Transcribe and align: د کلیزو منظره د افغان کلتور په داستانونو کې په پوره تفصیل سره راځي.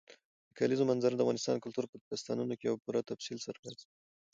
د 0.47 0.49
کلیزو 0.59 0.87
منظره 0.91 1.15
د 1.17 1.21
افغان 1.23 1.57
کلتور 1.63 1.85
په 1.89 1.95
داستانونو 2.09 2.53
کې 2.59 2.67
په 2.71 2.77
پوره 2.83 3.01
تفصیل 3.11 3.37
سره 3.45 3.57
راځي. 3.65 3.87